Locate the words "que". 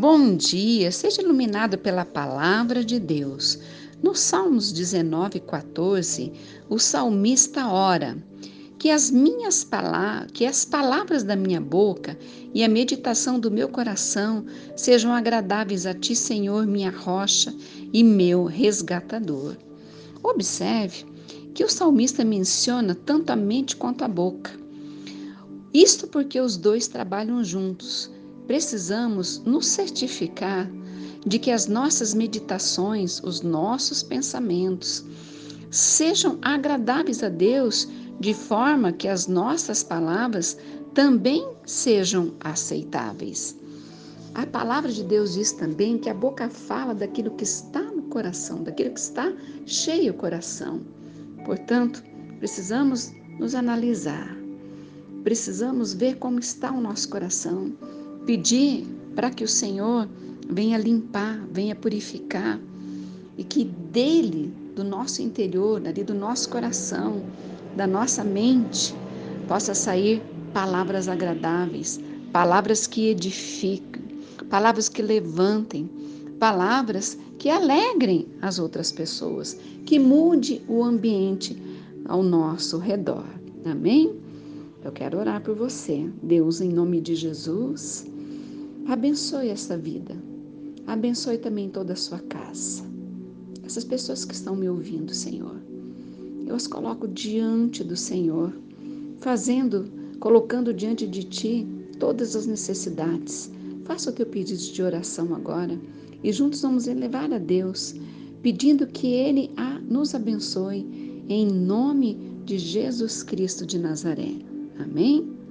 8.78-8.90, 10.30-10.46, 21.52-21.64, 31.38-31.50, 38.90-39.06, 45.98-46.08, 47.32-47.44, 48.94-49.00, 59.30-59.42, 63.42-63.64, 72.86-73.08, 74.90-75.00, 77.38-77.48, 79.86-79.98, 94.24-94.32, 108.86-109.08